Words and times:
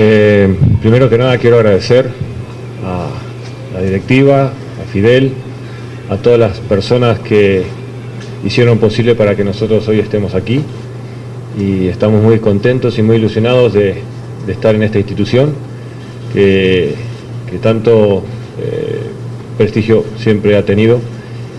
Eh, 0.00 0.54
primero 0.80 1.10
que 1.10 1.18
nada 1.18 1.38
quiero 1.38 1.56
agradecer 1.56 2.08
a 2.84 3.08
la 3.74 3.82
directiva, 3.82 4.44
a 4.44 4.92
Fidel, 4.92 5.32
a 6.08 6.16
todas 6.18 6.38
las 6.38 6.60
personas 6.60 7.18
que 7.18 7.64
hicieron 8.44 8.78
posible 8.78 9.16
para 9.16 9.34
que 9.34 9.42
nosotros 9.42 9.88
hoy 9.88 9.98
estemos 9.98 10.36
aquí 10.36 10.60
y 11.58 11.88
estamos 11.88 12.22
muy 12.22 12.38
contentos 12.38 12.96
y 13.00 13.02
muy 13.02 13.16
ilusionados 13.16 13.72
de, 13.72 13.96
estar 14.46 14.76
en 14.76 14.84
esta 14.84 14.98
institución 14.98 15.52
que, 16.32 16.94
que 17.50 17.58
tanto 17.58 18.22
eh, 18.62 19.00
prestigio 19.58 20.04
siempre 20.16 20.56
ha 20.56 20.64
tenido 20.64 21.00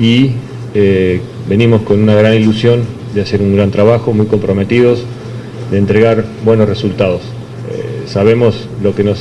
y 0.00 0.32
eh, 0.74 1.20
venimos 1.48 1.82
con 1.82 2.02
una 2.02 2.16
gran 2.16 2.34
ilusión 2.34 2.82
de 3.14 3.22
hacer 3.22 3.40
un 3.40 3.54
gran 3.54 3.70
trabajo, 3.70 4.12
muy 4.12 4.26
comprometidos, 4.26 5.04
de 5.70 5.78
entregar 5.78 6.24
buenos 6.44 6.68
resultados. 6.68 7.33
Sabemos 8.06 8.68
lo 8.82 8.94
que 8.94 9.04
nos 9.04 9.20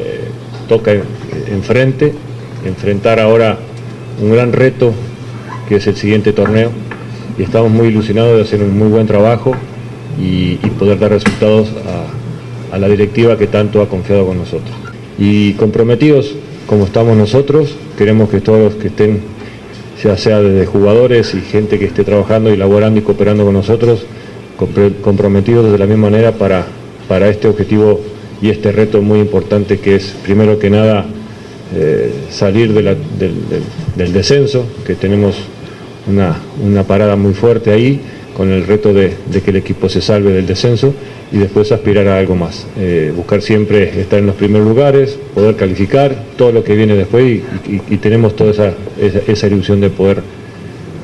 eh, 0.00 0.28
toca 0.68 0.92
en- 0.92 1.02
enfrente, 1.52 2.12
enfrentar 2.64 3.20
ahora 3.20 3.58
un 4.20 4.32
gran 4.32 4.52
reto 4.52 4.92
que 5.68 5.76
es 5.76 5.86
el 5.86 5.96
siguiente 5.96 6.32
torneo 6.32 6.70
y 7.38 7.42
estamos 7.42 7.70
muy 7.70 7.88
ilusionados 7.88 8.36
de 8.36 8.42
hacer 8.42 8.62
un 8.62 8.78
muy 8.78 8.88
buen 8.88 9.06
trabajo 9.06 9.52
y, 10.20 10.56
poder 10.78 10.98
dar 10.98 11.10
resultados 11.10 11.68
a, 12.72 12.78
la 12.78 12.88
directiva 12.88 13.36
que 13.36 13.46
tanto 13.46 13.82
ha 13.82 13.88
confiado 13.88 14.26
con 14.26 14.38
nosotros. 14.38 14.74
Y 15.18 15.52
comprometidos 15.54 16.34
como 16.66 16.84
estamos 16.84 17.16
nosotros, 17.16 17.74
queremos 17.98 18.30
que 18.30 18.40
todos 18.40 18.72
los 18.72 18.74
que 18.74 18.88
estén, 18.88 19.20
ya 20.02 20.16
sea 20.16 20.40
desde 20.40 20.66
jugadores 20.66 21.34
y 21.34 21.40
gente 21.40 21.78
que 21.78 21.84
esté 21.84 22.02
trabajando 22.02 22.52
y 22.52 22.56
laborando 22.56 22.98
y 22.98 23.02
cooperando 23.02 23.44
con 23.44 23.54
nosotros, 23.54 24.04
comprometidos 25.02 25.70
de 25.70 25.78
la 25.78 25.86
misma 25.86 26.10
manera 26.10 26.32
para, 26.32 26.66
para 27.08 27.28
este 27.28 27.48
objetivo 27.48 28.00
y 28.42 28.50
este 28.50 28.72
reto 28.72 29.00
muy 29.00 29.20
importante 29.20 29.78
que 29.78 29.94
es, 29.94 30.14
primero 30.22 30.58
que 30.58 30.68
nada, 30.68 31.06
eh, 31.74 32.12
salir 32.30 32.72
del, 32.74 34.12
descenso, 34.12 34.66
que 34.84 34.96
tenemos 34.96 35.36
una, 36.08 36.36
una 36.62 36.82
parada 36.82 37.14
muy 37.14 37.34
fuerte 37.34 37.70
ahí, 37.70 38.00
con 38.36 38.50
el 38.50 38.66
reto 38.66 38.92
de, 38.92 39.12
que 39.44 39.50
el 39.50 39.56
equipo 39.56 39.88
se 39.88 40.00
salve 40.00 40.32
del 40.32 40.46
descenso 40.46 40.92
y 41.30 41.38
después 41.38 41.70
aspirar 41.70 42.08
a 42.08 42.18
algo 42.18 42.34
más. 42.34 42.66
Eh, 42.78 43.12
buscar 43.14 43.42
siempre 43.42 44.00
estar 44.00 44.18
en 44.18 44.26
los 44.26 44.34
primeros 44.34 44.66
lugares, 44.66 45.18
poder 45.34 45.54
calificar, 45.54 46.16
todo 46.36 46.50
lo 46.50 46.64
que 46.64 46.74
viene 46.74 46.96
después 46.96 47.42
y 47.68 47.96
tenemos 47.98 48.34
toda 48.34 48.50
esa, 48.50 48.74
esa, 49.00 49.20
esa 49.30 49.46
ilusión 49.46 49.80
de 49.80 49.90
poder 49.90 50.22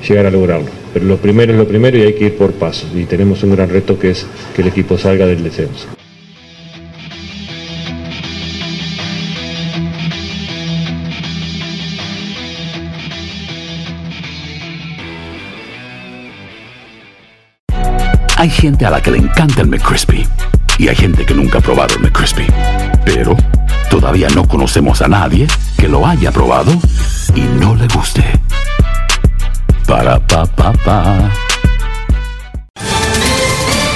llegar 0.06 0.26
a 0.26 0.30
lograrlo. 0.30 0.68
Pero 0.92 1.04
lo 1.04 1.16
primero 1.18 1.52
es 1.52 1.58
lo 1.58 1.68
primero 1.68 1.98
y 1.98 2.02
hay 2.02 2.14
que 2.14 2.26
ir 2.26 2.36
por 2.36 2.52
pasos 2.52 2.90
y 2.96 3.04
tenemos 3.04 3.42
un 3.42 3.54
gran 3.54 3.68
reto 3.68 3.98
que 3.98 4.10
es 4.10 4.26
que 4.56 4.62
el 4.62 4.68
equipo 4.68 4.98
salga 4.98 5.26
del 5.26 5.44
descenso. 5.44 5.97
Hay 18.38 18.50
gente 18.50 18.86
a 18.86 18.90
la 18.90 19.00
que 19.00 19.10
le 19.10 19.18
encanta 19.18 19.62
el 19.62 19.66
McCrispy 19.66 20.24
y 20.78 20.86
hay 20.86 20.94
gente 20.94 21.26
que 21.26 21.34
nunca 21.34 21.58
ha 21.58 21.60
probado 21.60 21.96
el 21.96 22.02
McCrispy. 22.02 22.46
Pero 23.04 23.36
todavía 23.90 24.28
no 24.32 24.46
conocemos 24.46 25.02
a 25.02 25.08
nadie 25.08 25.48
que 25.76 25.88
lo 25.88 26.06
haya 26.06 26.30
probado 26.30 26.70
y 27.34 27.40
no 27.40 27.74
le 27.74 27.88
guste. 27.88 28.22
Para 29.88 30.24
pa 30.24 30.46
pa 30.46 30.72
pa. 30.72 31.32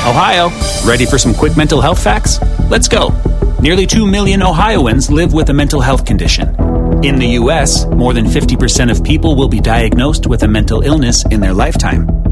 Ohio, 0.09 0.51
ready 0.85 1.07
for 1.07 1.21
some 1.21 1.33
quick 1.33 1.57
mental 1.57 1.81
health 1.81 2.03
facts? 2.03 2.41
Let's 2.69 2.89
go. 2.89 3.13
Nearly 3.61 3.87
2 3.87 4.05
million 4.05 4.43
Ohioans 4.43 5.09
live 5.09 5.33
with 5.33 5.51
a 5.51 5.55
mental 5.55 5.81
health 5.81 6.05
condition. 6.05 6.49
In 7.05 7.21
the 7.21 7.39
U.S., 7.39 7.87
more 7.87 8.13
than 8.13 8.27
50% 8.27 8.91
of 8.91 9.05
people 9.05 9.37
will 9.37 9.49
be 9.49 9.61
diagnosed 9.61 10.27
with 10.27 10.43
a 10.43 10.49
mental 10.49 10.83
illness 10.83 11.25
in 11.31 11.41
their 11.41 11.55
lifetime. 11.55 12.32